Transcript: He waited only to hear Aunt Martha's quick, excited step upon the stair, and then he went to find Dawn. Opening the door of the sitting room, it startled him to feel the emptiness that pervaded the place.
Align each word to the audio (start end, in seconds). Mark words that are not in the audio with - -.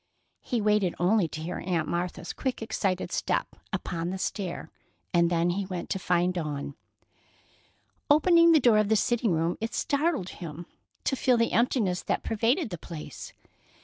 He 0.41 0.61
waited 0.61 0.95
only 0.97 1.27
to 1.27 1.41
hear 1.41 1.59
Aunt 1.63 1.87
Martha's 1.87 2.33
quick, 2.33 2.63
excited 2.63 3.11
step 3.11 3.49
upon 3.71 4.09
the 4.09 4.17
stair, 4.17 4.71
and 5.13 5.29
then 5.29 5.51
he 5.51 5.67
went 5.67 5.91
to 5.91 5.99
find 5.99 6.33
Dawn. 6.33 6.73
Opening 8.09 8.51
the 8.51 8.59
door 8.59 8.79
of 8.79 8.89
the 8.89 8.95
sitting 8.95 9.31
room, 9.31 9.57
it 9.61 9.75
startled 9.75 10.29
him 10.29 10.65
to 11.03 11.15
feel 11.15 11.37
the 11.37 11.51
emptiness 11.51 12.01
that 12.01 12.23
pervaded 12.23 12.71
the 12.71 12.79
place. 12.79 13.31